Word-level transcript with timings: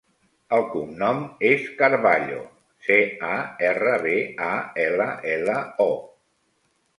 El 0.55 0.63
cognom 0.69 1.19
és 1.49 1.67
Carballo: 1.81 2.39
ce, 2.87 2.97
a, 3.29 3.35
erra, 3.73 3.93
be, 4.07 4.15
a, 4.47 4.49
ela, 4.87 5.07
ela, 5.35 5.61
o. 5.89 5.89